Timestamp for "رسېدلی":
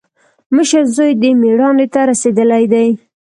2.09-2.63